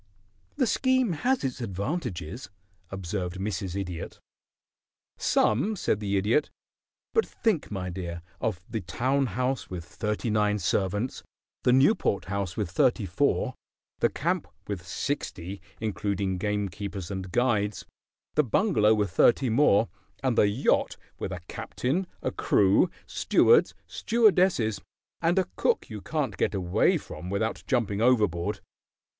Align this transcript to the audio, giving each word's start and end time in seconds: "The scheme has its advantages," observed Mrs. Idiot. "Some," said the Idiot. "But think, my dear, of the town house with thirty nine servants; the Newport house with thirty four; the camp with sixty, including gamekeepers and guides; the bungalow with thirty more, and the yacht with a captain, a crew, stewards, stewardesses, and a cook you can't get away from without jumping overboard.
"The 0.55 0.65
scheme 0.65 1.11
has 1.13 1.43
its 1.43 1.61
advantages," 1.61 2.49
observed 2.89 3.37
Mrs. 3.37 3.79
Idiot. 3.79 4.19
"Some," 5.19 5.75
said 5.75 5.99
the 5.99 6.17
Idiot. 6.17 6.49
"But 7.13 7.23
think, 7.23 7.69
my 7.69 7.91
dear, 7.91 8.23
of 8.39 8.61
the 8.67 8.81
town 8.81 9.27
house 9.27 9.69
with 9.69 9.85
thirty 9.85 10.31
nine 10.31 10.57
servants; 10.57 11.21
the 11.61 11.71
Newport 11.71 12.25
house 12.25 12.57
with 12.57 12.71
thirty 12.71 13.05
four; 13.05 13.53
the 13.99 14.09
camp 14.09 14.47
with 14.67 14.87
sixty, 14.87 15.61
including 15.79 16.39
gamekeepers 16.39 17.11
and 17.11 17.31
guides; 17.31 17.85
the 18.33 18.43
bungalow 18.43 18.95
with 18.95 19.11
thirty 19.11 19.51
more, 19.51 19.87
and 20.23 20.35
the 20.35 20.47
yacht 20.47 20.97
with 21.19 21.31
a 21.31 21.41
captain, 21.47 22.07
a 22.23 22.31
crew, 22.31 22.89
stewards, 23.05 23.75
stewardesses, 23.85 24.81
and 25.21 25.37
a 25.37 25.45
cook 25.57 25.91
you 25.91 26.01
can't 26.01 26.37
get 26.37 26.55
away 26.55 26.97
from 26.97 27.29
without 27.29 27.63
jumping 27.67 28.01
overboard. 28.01 28.61